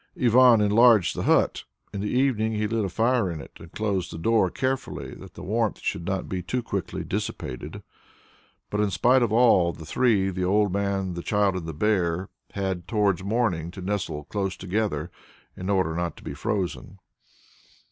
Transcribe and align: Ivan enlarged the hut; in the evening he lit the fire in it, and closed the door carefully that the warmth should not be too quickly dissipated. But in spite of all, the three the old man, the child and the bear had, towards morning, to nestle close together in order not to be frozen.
Ivan 0.19 0.61
enlarged 0.61 1.15
the 1.15 1.21
hut; 1.29 1.63
in 1.93 2.01
the 2.01 2.09
evening 2.09 2.53
he 2.53 2.65
lit 2.67 2.81
the 2.81 2.89
fire 2.89 3.29
in 3.29 3.39
it, 3.39 3.51
and 3.59 3.71
closed 3.71 4.11
the 4.11 4.17
door 4.17 4.49
carefully 4.49 5.13
that 5.13 5.35
the 5.35 5.43
warmth 5.43 5.77
should 5.79 6.05
not 6.05 6.27
be 6.27 6.41
too 6.41 6.63
quickly 6.63 7.03
dissipated. 7.03 7.83
But 8.71 8.79
in 8.79 8.89
spite 8.89 9.21
of 9.21 9.31
all, 9.31 9.73
the 9.73 9.85
three 9.85 10.31
the 10.31 10.43
old 10.43 10.73
man, 10.73 11.13
the 11.13 11.21
child 11.21 11.53
and 11.55 11.67
the 11.67 11.73
bear 11.75 12.29
had, 12.55 12.87
towards 12.87 13.23
morning, 13.23 13.69
to 13.69 13.81
nestle 13.81 14.23
close 14.23 14.57
together 14.57 15.11
in 15.55 15.69
order 15.69 15.93
not 15.95 16.17
to 16.17 16.23
be 16.23 16.33
frozen. 16.33 16.97